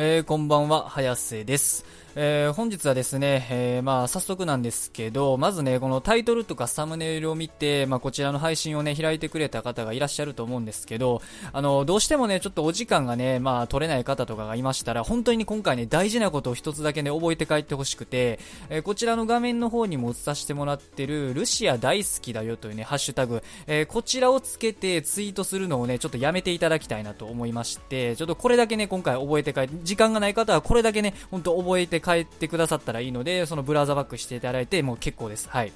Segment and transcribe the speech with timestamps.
[0.00, 1.84] えー、こんばんは、早瀬です。
[2.14, 11.20] えー、本日はですね、えー、まあ、早速なんですけど、まずね、このタイトルとかサムネイルを見て、まあ、こちらの配信をね、開いてくれた方がいらっしゃると思うんですけど、
[11.52, 18.40] あの、どうしてもね、ちょっとお時間がね、まあ、取れない方とかがいましたら、本当に今回ね、大事なことを一つだけね、覚えて帰ってほしくて、
[18.70, 35.48] えー、こちらの画面の方にも映させてもらってる、ルシア大好きだよというね、ハッシュタグ、えこちらをつけてツイートするのをね、ちょっとやめていただきたいなと思いまして、ちょっとこれだけね、今回覚えて帰って、時間がない方はこれだけね、本当覚えて帰ってくださってったらいいので、そのブラウザバックしていただいてもう結構です。
[35.50, 35.72] はい。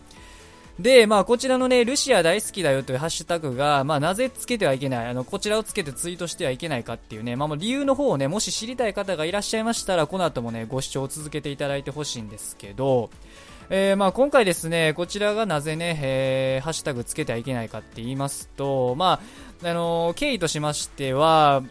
[0.81, 13.11] で、まあ、こちらのね、るしあ大好きだよというハッシュタグが、まあ、なぜつけてはいけない、あの、こちらをつけてツイートしてはいけないかっていうね、まあ、理由の方をね、もし知りたい方がいらっしゃいましたら、この後もね、ご視聴を続けていただいてほしいんですけど、
[13.69, 19.21] えー、まあ今回ですね、こちらがなぜね、えー、ハッシュタグつけてはいけないかって言いますと、ま
[19.63, 21.63] あ、あのー、経緯としましては、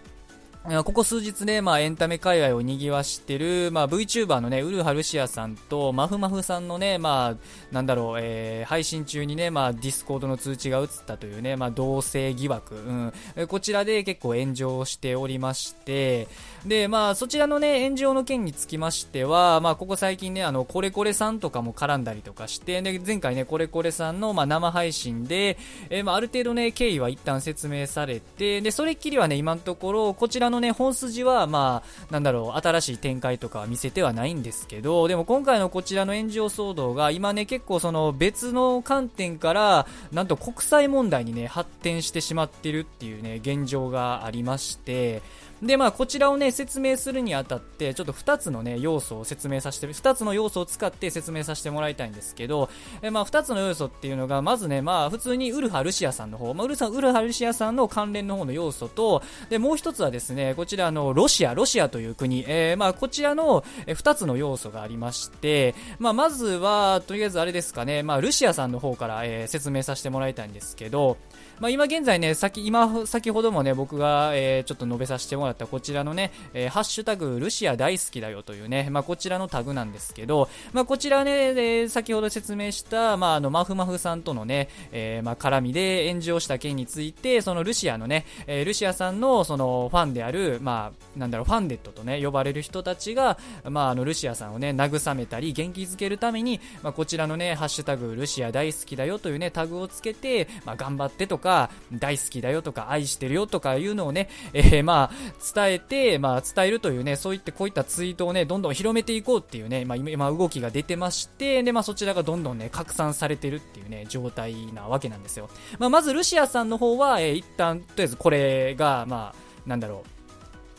[0.63, 16.27] ここ数日ね、まあ、エンタメ界隈を賑わしてる、まあ、VTuber のね、潤羽るしあさんと、まふまふさんのね、まあ、なんだろう、えー、配信中にね、まあ、 Discord の通知が映ったというね、まあ、同棲疑惑、うん、こちらで結構炎上しておりまして、
[16.63, 25.57] で、まあ、そちらのね、炎上の件につきましては、まあ、ここ最近ね、あの、コレコレさんとかも絡んだりとかして、で、前回ね、コレコレさんの、まあ、生配信で、
[25.89, 45.21] えー、まあ、ある程度ね、経緯は一旦説明されて、で、それっきりはね、今のところ、こちらのね、本筋は、まあ、なんだろう、新しい展開とか見せてはないんですけど、でも今回のこちらの炎上騒動が、今ね、結構その別の観点から、なんと国際問題にね、発展してしまってるっていうね、現状がありまして、
[45.61, 52.69] で、まあ、こちらをね、説明するにあたって、ちょっと2つのね、要素を説明させて、2つの要素を使って説明させてもらいたいんですけど、
[53.03, 71.17] えまあ、2つの要素っていうのが、まずね、まあ、普通にウルハルシアさんの方、まあ、ウルさウルハルシアさんの関連の方の要素と、で、もう1つはですね、こちらのロシア、ロシアという国、えー、まあ、こちらの2つの要素がありまして、まあ、まずは、とりあえずあれですかね、まあ、ルシアさんの方から、えー、説明させてもらいたいんですけど、
[71.61, 115.49] まあ、今現在ね、先、今、先ほどもね、僕が、えー、ちょっと述べさせてもらったこちらのね、えー、ハッシュタグ、ルシア大好きだよというね、まあ、こちらのタグなんですけど、まあ、こちらね、えー、先ほど説明した、まあ、あの、マフマフさんとのね、えー、まあ、絡みで炎上した件について、そのルシアのね、えー、ルシアさんの、その、ファンである、るまあ、なんだろう、ファンデットとね、呼ばれる人たちが、まあ、あの、ルシアさんをね、慰めたり、元気づけるために、まあ、こちらのね、ハッシュタグ、ルシア大好きだよというね、タグをつけて、まあ、頑張ってとか、大好きだよとか愛してるよとかいうのをね、 えー、まあ伝えて、まあ伝えるというね、そういってこういったツイートをね、どんどん広めていこうっていうね、まあ今動きが出てまして、で、まあそちらがどんどんね、拡散されてるっていうね、状態なわけなんですよ。
[115.79, 120.20] まあまずルシアさんの方は、えー、一旦、とりあえずこれが、まあ、なんだろう、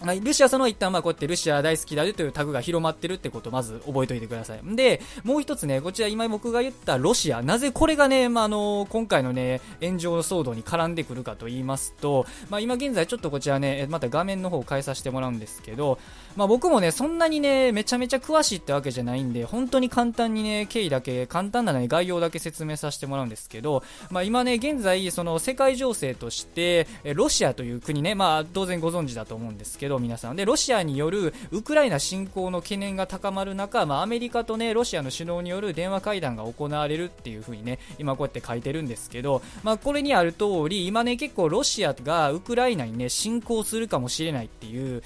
[0.04, 4.60] まあ、ルシアさんは一旦まあこうやってルシア大好きだよというタグが広まってるってことをまず覚えておいてください。
[4.76, 15.98] で、もう一つね、こちら今僕が言ったロシア、なぜこれがね、まあ、あの、今回のね、炎上騒動に絡んでくるかと言いますと、まあ、今現在ちょっとこちらね、また画面の方を変えさせてもらうんですけど、
[16.36, 30.36] まあ、僕もね、そんなにね、めちゃめちゃ詳しいってわけじゃないんで、本当に簡単にね、経緯だけ、簡単なね、概要だけ説明させてもらうんですけど、まあ、今ね、現在、その世界情勢として、ロシアという国ね、まあ、当然ご存知だと思うんですけど、皆さん。
[30.36, 45.02] で、ロシアによるウクライナ侵攻の懸念が高まる中、まあ、アメリカとね、ロシアの首脳による電話会談が行われるっていう風にね、今こうやって書いてるんですけど、まあ、これにある通り、今ね、結構ロシアがウクライナにね、侵攻するかもしれないっていう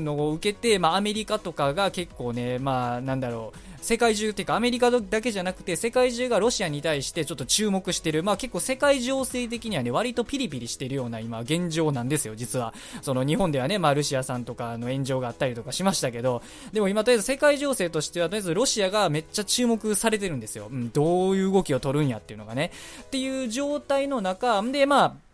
[0.00, 12.74] のを受けて、まあ、アメリカとかが結構ね、まあ、なんだろう、世界中っていうかアメリカだけじゃなくて世界中がロシアに対してちょっと注目してる、まあ結構世界情勢的にはね、割とピリピリしてるような今現状なんですよ、実は。
[13.02, 16.42] その日本ではね、まあルシアさんとかの炎上があったりとかしましたけど、
[16.72, 20.68] でも今とりあえず世界情勢としてはとりあえずロシアがめっちゃ注目されてるんですよ。
[20.70, 22.72] うん、どういう動きを取るんやっていうのがね。
[23.02, 25.27] っていう状態の中、で、まあ、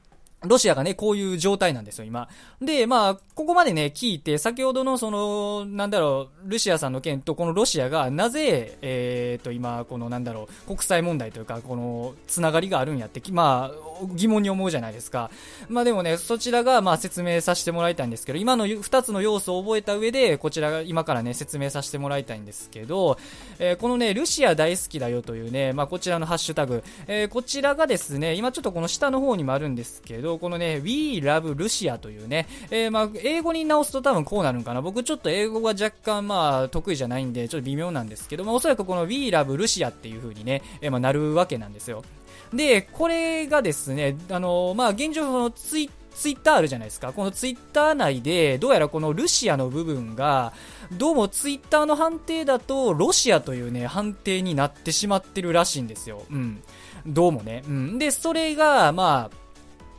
[0.47, 2.29] ロシアがね、こういう状態なんですよ、今。
[2.61, 15.31] で、まあ、ここまでね、聞いて、先ほどのその、なんだろう、ルシアさんの件と、このロシアが、なぜ、えっ、ー、と、今、この、なんだろう、国際問題というか、この、つながりがあるんやって、まあ、疑問に思うじゃないですか。
[15.69, 23.19] まあでもね、そちらが、まあ、説明させてもらいたいんですけど、今の二つの要素を覚えた上で、こちらが、今からね、説明させてもらいたいんですけど、
[23.59, 34.83] えー、このね、ルシア大好きだよというね、まあ、こちらのハッシュタグ、えー、こちらがですね、今ちょっとこの下の方にもあるんですけど、このね、We Love Russia というね、えー、まあ、英語に直すと多分こうなるんかな。
[34.83, 42.05] 僕ちょっと英語が若干まあ、得意じゃないんで、ちょっと微妙なんですけど、まあ、おそらくこの We Love Russia っていう風にね、えー、まあ、なるわけなんですよ。
[42.53, 47.13] で、これがですね、あの、まあ、現状のツイツイッターあるじゃないですか。
[47.13, 50.53] このツイッター内で、どうやらこのルシアの部分が、
[50.93, 56.23] どうもツイッターの判定だと、ロシアというね、判定になってしまってるらしいんですよ。
[56.31, 56.63] うん。
[57.07, 57.65] どうもね。
[57.67, 57.99] うん。
[57.99, 59.44] で、それが、まあ、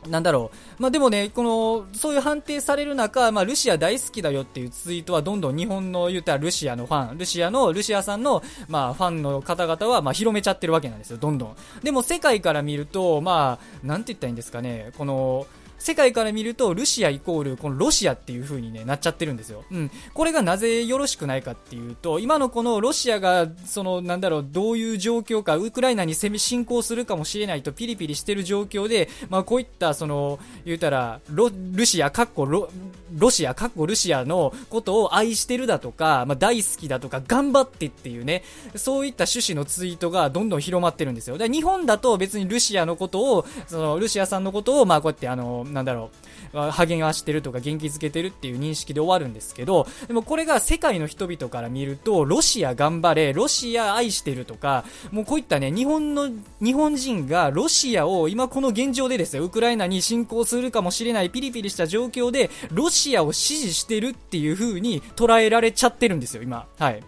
[0.08, 0.82] なんだろう。
[0.82, 11.56] まあ、でもね、この、そういう判定される中、まあ、ルシア大好きだよっていうツイートはどんどん日本の言うたらルシアのファン、ルシアの、ルシアさんの、まあ、ファンの方々は、まあ、広めちゃってるわけなんですよ、どんどん。
[11.82, 15.46] でも世界から見ると、まあ、なんて言ったらいいんですかね、この、
[15.78, 19.64] 世界から見るとルシアイコールこのロシアっていう風に、ね、なっちゃってるんですよ。
[19.70, 19.90] うん。
[20.14, 32.68] これがなぜよろしくないかっていうと、今のこのロシアが、その、なんだろう、どういう状況か、ウクライナに攻め侵攻するかもしれないとピリピリしてる状況で、まあこういった、その、言うたら、ロ、ルシア、かっこロ、
[33.16, 38.42] ロシア、かっこルシアのことを愛してるだとか、まあ大好きだとか、頑張ってっていうね、
[38.74, 41.38] そういった趣旨のツイートがどんどん広まってるんですよ。
[41.38, 46.10] で日本だと別にルシアのことを、その、ルシアさんのことを、まあこうやってあの、なんだろ
[46.52, 56.30] う、励ましてるとか元気づけてるっていう認識で終わるんですけど、でもこれが世界の人々から見ると、ロシア頑張れ、ロシア愛してるとか、もうこういったね、日本の、
[56.60, 66.66] 日本人がロシアを今この現状でですよ、ウクライナに侵攻するかもしれないピリピリした状況で、ロシアを支持してるっていう風に捉えられちゃってるんですよ、今。
[66.78, 67.02] はい。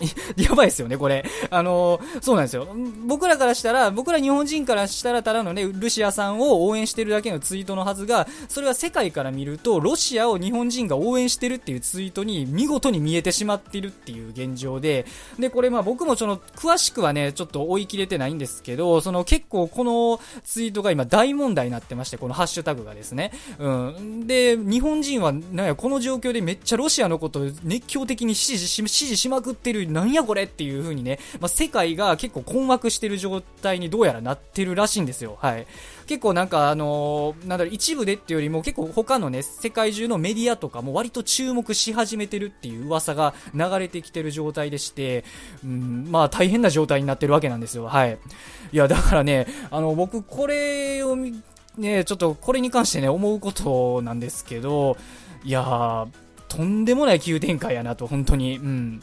[0.36, 1.24] やばいですよね、これ。
[1.50, 2.68] あの、そうなんですよ。
[3.06, 15.06] 僕らからしたら、僕ら日本人からしたらただのね、ルシアさんを応援してるだけのツイートのはずが、それは世界から見ると、ロシアを日本人が応援してるっていうツイートに見事に見えてしまってるっていう現状で、
[15.38, 23.32] で、これまあ僕もその、詳しくはね、ちょっと追い切れてないんですけど、その結構このツイートが今大問題になってまして、このハッシュタグがですね。
[23.58, 24.26] うん。
[24.26, 35.38] で、日本人は、なんや、この状況でめっちゃロシアのことを熱狂的に支持し、支持しまくってるなんやこれっていう風にね、まあ、世界が結構困惑してる状態にどうやらなってるらしいんですよ。
[35.40, 35.66] はい。
[36.06, 45.24] 結構なんかあのー、なんだろう、一部でっていうよりも結構他のね、世界中のメディアとかも割と注目し始めてるっていう噂が流れてきてる状態でして、
[45.64, 47.84] うん、まあ大変な状態になってるわけなんですよ。
[47.84, 48.18] はい。
[48.72, 51.16] いや、だからね、あの、僕これを
[51.76, 54.96] ね、ちょっとこれに関してね、思うことなんですけど、
[55.44, 56.08] いやー、
[56.48, 58.58] とんでもない急展開やなと、本当に。
[58.58, 59.02] うん。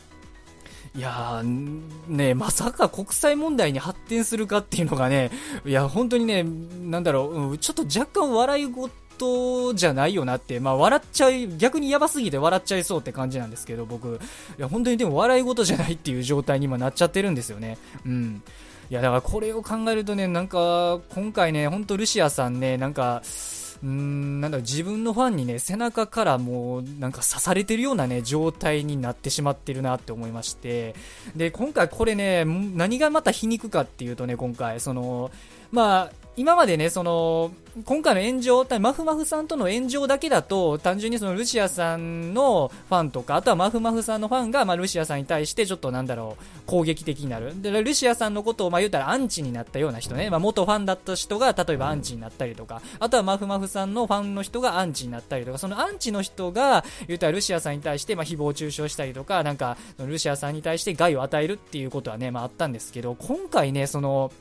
[0.98, 5.30] いやー、ね、まさか国際問題に発展するかっていうのがね、
[5.64, 14.20] いや、本当にね、なんだろう、うん、ちょっと若干笑い事じゃないよなって、まあ笑っちゃい、逆にやばすぎて笑っちゃいそうって感じなんですけど、僕、
[14.58, 17.78] いや、本当にでも笑い事じゃないっていう状態に今なっちゃってるんですよね。
[18.04, 18.42] うん。
[18.90, 23.22] いや、だからこれを考えるとね、なんか、今回ね、ほんとルシアさんね、なんか、
[23.84, 30.96] うんなんだろ自分のファンにね背中からもうなんか刺されてるようなね状態になってしまってるなって思いまして。
[31.36, 35.32] で今回これね何がまた皮肉かっていうとね今回その
[35.72, 37.52] まあ今までね、その、
[37.84, 47.60] 今回の炎上、マフマフさんとの炎上だけだと、単純にそのルシアさんのファンとか、あとはマフマフさんのファンが、まあ、ルシアさんに対してちょっとなんだろう、攻撃的になる。
[47.60, 64.32] で、ルシアさんのことを、まあ、言ったらアンチになったような人ね、まあ、元ファンだった人が、例えばアンチになったりとか、あとはマフマフさんのファンの人がアンチになったりとか、そのアンチの人が、言ったらルシアさんに対して、まあ、誹謗中傷したりとか、なんか、ルシアさんに対して害を与えるっていうことはね、まあ、あったんですけど、今回ね、その、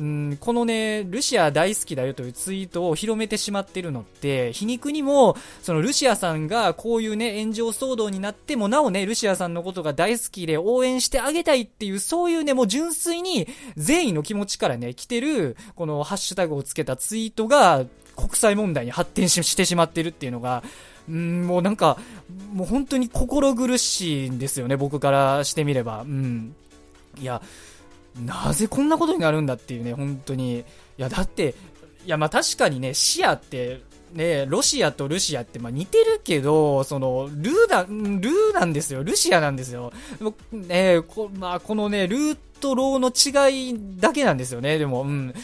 [0.00, 17.84] んこのね、ルシア大好きだよというツイートを広めてしまってるのって、皮肉にも、そのルシアさんがこういうね、炎上騒動になってもなおね、ルシアさんのことが大好きで応援してあげたいっていう、そういうね、もう純粋に善意の気持ちからね、来てる、このハッシュタグをつけたツイートが、
[18.16, 20.62] 国際問題に発展してしまってるっていうのが、
[21.08, 21.98] うん、もうなんか、
[22.52, 26.02] もう本当に心苦しいんですよね、僕からしてみれば。
[26.02, 26.54] うん。
[27.20, 27.42] いや、
[28.20, 30.58] なぜこんなことになるんだっていうね、本当に。
[30.58, 30.64] い
[30.96, 31.54] や、だって、
[32.04, 33.80] いや、まあ確かにね、シアって、
[34.12, 39.02] ね、ロシアとルシアってまあ似てるけど、その、ルーだ、ルーなんですよ。
[39.02, 39.92] ルシアなんですよ。
[40.52, 43.10] ね、こまあ、このね、ルーとローの
[43.48, 44.78] 違いだけなんですよね。
[44.78, 45.34] でも、うん。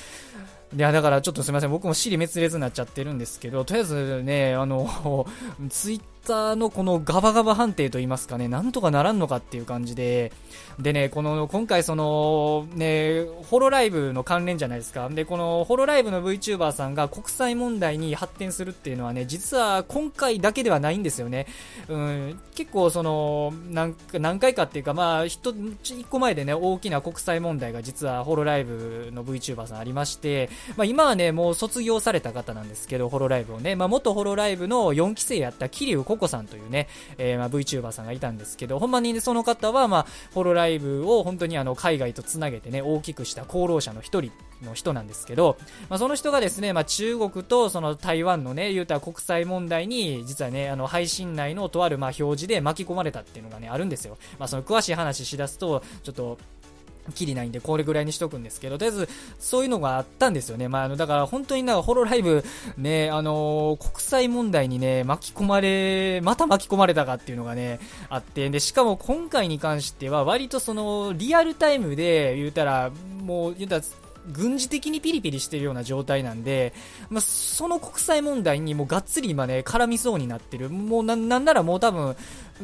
[0.76, 1.70] いや、だからちょっとすみません。
[1.70, 5.26] 僕も尻滅裂になっちゃってるんですけど、とりあえずね、あの、
[5.70, 10.30] ツイッタのこのガバガバ判定といいますかね、なんとかならんのかっていう感じで、
[10.78, 15.08] でね、この、今回その、ね、ホロライブの関連じゃないですか。
[15.08, 21.46] で、このホロライブの VTuber さんが国際問題に発展するっていうのはね、実は今回だけではないんですよね。
[21.88, 25.40] うん、結構その、何何回かっていうか、まあ、一
[26.08, 44.32] 個前でね、大きな国際問題が実はホロライブの VTuber さんありまして、まあ今はね、もう卒業された方なんですけど、ホロライブをね、まあ元ホロライブの4期生やった桐生子さんというね、えー、まあ、VTuber さんがいたんですけど、ほんまに、ね、その方は、まあ、ホロライブを本当にあの海外とつなげてね、大きくした功労者の一人
[44.62, 45.56] の人なんですけど、
[45.88, 54.18] まあ、その人がですね、まあ、中国とその台湾のね、言うたら国際問題に、実はね、あの配信内のとあるまあ表示で巻き込まれたっていうのがね、あるんですよ。
[54.38, 56.38] まあ、その詳しい話しだすと、ちょっと、
[57.12, 60.68] きりないんで、これぐらいにしとくんですけど、とりあえず、そういうのがあったんですよね。
[60.68, 62.44] まあ、あの、だから本当になんかホロライブ、
[62.76, 72.90] ね、あのー、国際問題にね、巻き込まれ、また巻き込まれたかっていうのがね、あって、で、しかも今回に関しては、割とその、リアルタイムで言うたら、
[73.22, 73.82] もう、言うたら、
[74.32, 76.72] 軍事的にピリピリしてるような状態なんで、
[77.10, 80.70] まあ、その国際問題にもうがっつり今ね、絡みそうになってる。
[80.70, 82.16] もうな、なんならもう多分、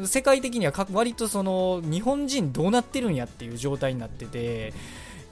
[0.05, 4.73] 世界的には割とその、日本人どうなってるんやっていう状態になってて、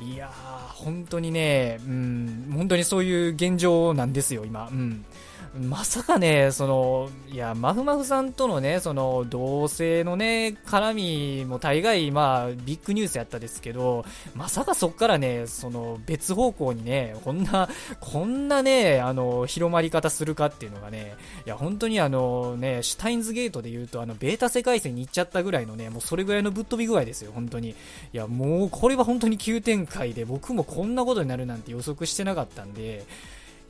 [0.01, 4.69] いやー、本当にね、うん、本当にそういう現状なんですよ、今。
[4.69, 5.05] うん。
[5.55, 10.95] まさかね、その、いや、まふまふさんとのね、その、同性のね、絡
[11.41, 17.69] みも大概、まあ、ビッグニュースやったですけど、まさかそっからね、その、別方向にね、こんな、
[18.01, 27.71] こんなね、あの、広まり方するかっていうのがね、いや、本当にあの、ね、シュタインズゲートで言うと、あの、ベータ世界線に行っちゃったぐらいのね、もうそれぐらいのぶっ飛び具合ですよ、本当に。
[27.71, 27.75] い
[28.13, 33.05] や、もう、これは本当に急展開で、僕もこんなことになるなんて予測してなかったんで、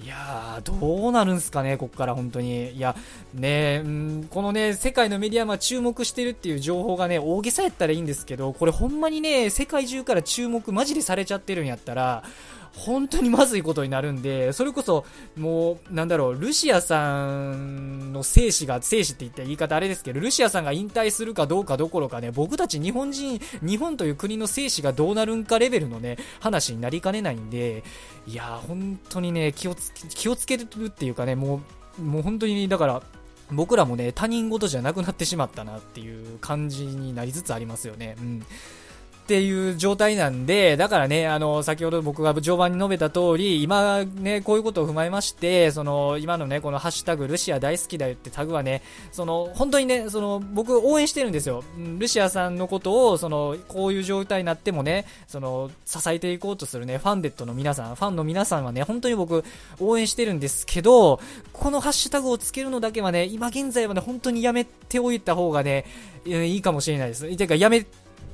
[0.02, 2.72] いやー、どうなるんすかね、こっから本当に。
[2.72, 2.96] いや、
[3.34, 12.24] ね、うん、このね、世界のメディア、ま注目してるっていう情報がね、大げさやったらいいんですけど、これほんまにね、世界中から注目マジでされちゃってるんやったら、
[12.74, 15.04] 本当にまずいことになるんで、それこそ、
[15.36, 27.84] もう、なんだろう、ルシアさんの生死が、生死って言った言い方あれですけど、ルシアさんが引退するかどうかどころかね、僕たち日本人、日本という国の生死がどうなるんかレベルのね、話になりかねないんで、
[28.26, 31.60] いやー、本当にね、気をつけ、気をつけるっていうかね、も
[31.98, 33.02] う、もう本当に、だから、
[33.50, 38.16] 僕らもね、他人事じゃなくなってしまったなっていう感じになりつつありますよね。
[38.18, 38.46] うん。
[39.32, 51.64] っていう状態なんで、だからね、あの、先ほど僕が序盤に述べた通り、今ね、こういうことを踏まえまして、その、今のね、このハッシュタグ、ルシア大好きだよってタグはね、その、本当にね、その、僕応援してるんですよ。
[51.98, 59.44] ルシアさんのことを、その、こういう状態になってもね、その、支えていこうとするね、ファンデットの皆さん、ファンの皆さんはね、本当に僕、
[59.80, 61.20] 応援してるんですけど、
[61.54, 65.86] このハッシュタグをつけるのだけはね、今現在はね、本当にやめておいた方がね、
[66.26, 67.36] いいかもしれないです。
[67.36, 67.86] てか、やめ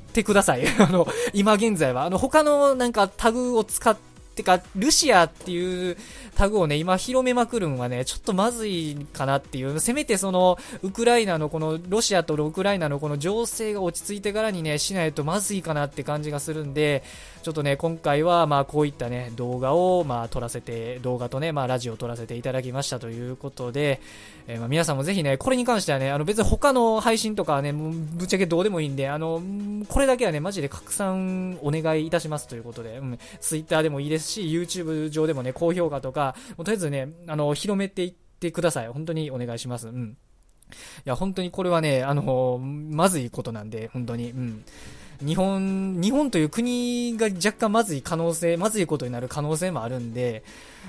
[0.09, 0.67] てください。
[0.79, 2.03] あの、今現在は。
[2.03, 3.95] あの、他のなんかタグを使っ
[4.39, 5.97] て、か、ルシアっていう
[6.35, 17.03] タグをね、今広めまくるんはね、ちょっとまずいかなっていう、せめてその、ウクライナのこの、ロシアとウクライナのこの情勢が落ち着いてからにね、しないとまずいかなって感じがするんで、
[17.41, 24.01] ちょっとね、今回はまあこういったね、動画をまあ撮らせて、動画とね、まあラジオを撮らせていただきましたということで、
[24.47, 29.41] えー、まあ皆さんもぜひね、これに関してはね、あの別に他の配信とかはね、ぶっちゃけどうでもいいんで、あの、
[29.87, 38.87] これだけはね、マジで拡散お願いいたしますということで、うん、Twitter でもいいですし、YouTube 上でもね、高評価とか、もうとりあえずね、あの、広めていってください。
[38.87, 39.87] 本当にお願いします。
[39.87, 40.17] うん。
[40.71, 44.63] いや、本当にこれはね、あの、まずいことなんで、本当に、うん。
[45.25, 50.43] 日本、日本という国が若干まずい可能性、まずいことになる可能性もあるんで、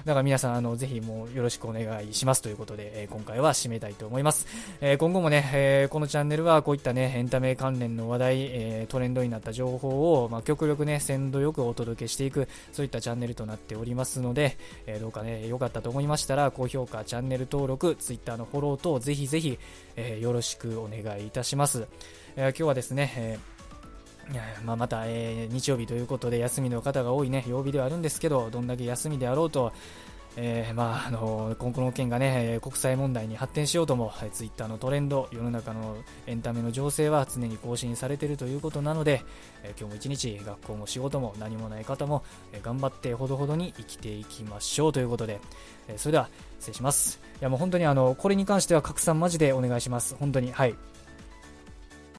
[0.05, 4.47] だから皆さん、あの、ぜひもうよろしくお願いしますということで、えー、今回は締めたいと思います。
[4.81, 19.59] えー、今後もね、えー、このチャンネルはこういったね、エンタメ関連の話題、えトレンドになった情報を、まあ、極力ね、鮮度よくお届けしていく、そういったチャンネルとなっておりますので、えどうかね、良かったと思いましたら、高評価、チャンネル登録、Twitter のフォロー等、ぜひぜひ、
[19.97, 21.89] えよろしくお願いいたします。
[22.37, 23.60] え今日はですね、えー
[24.65, 29.73] まあ、また、えー、日曜日ということで休みの方が多いね、曜日ではあるんですけど、どんだけ休みであろうと、
[30.37, 35.97] えー、まあ、あの今後の件がね、国際問題に発展しようとも、ツイッターのトレンド、世の中の
[36.27, 39.25] エンタメの情勢は常に更新されているということなので、
[39.65, 42.23] えー、今日も一日、学校も仕事も何もない方も、
[42.53, 45.41] えー、頑張ってほどほどに生きていきましょうということで、
[45.89, 46.29] えそれでは
[46.61, 47.21] 失礼します。
[47.41, 50.15] いやもう本当にあの、これに関しては拡散マジでお願いします。
[50.15, 50.77] 本当に、はい。